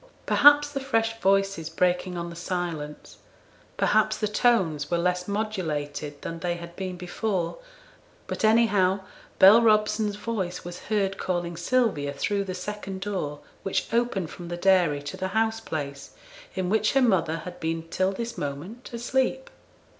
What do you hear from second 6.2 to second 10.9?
than they had been before, but anyhow Bell Robson's voice was